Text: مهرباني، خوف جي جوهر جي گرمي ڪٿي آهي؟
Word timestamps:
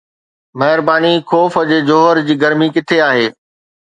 مهرباني، 0.59 1.13
خوف 1.29 1.53
جي 1.73 1.79
جوهر 1.91 2.17
جي 2.31 2.35
گرمي 2.45 2.67
ڪٿي 2.79 2.97
آهي؟ 3.11 3.27